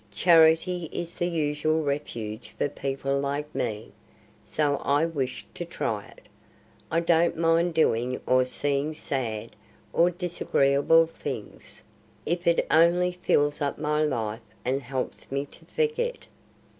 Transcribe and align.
Charity 0.09 0.89
is 0.91 1.13
the 1.13 1.27
usual 1.27 1.83
refuge 1.83 2.55
for 2.57 2.67
people 2.69 3.19
like 3.19 3.53
me, 3.53 3.91
so 4.43 4.77
I 4.77 5.05
wish 5.05 5.45
to 5.53 5.63
try 5.63 6.07
it. 6.07 6.21
I 6.89 7.01
don't 7.01 7.37
mind 7.37 7.75
doing 7.75 8.19
or 8.25 8.43
seeing 8.45 8.95
sad 8.95 9.55
or 9.93 10.09
disagreeable 10.09 11.05
things, 11.05 11.83
if 12.25 12.47
it 12.47 12.65
only 12.71 13.11
fills 13.11 13.61
up 13.61 13.77
my 13.77 14.01
life 14.01 14.41
and 14.65 14.81
helps 14.81 15.31
me 15.31 15.45
to 15.45 15.65
forget." 15.65 16.25